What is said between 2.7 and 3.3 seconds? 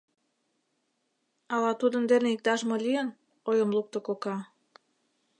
лийын?—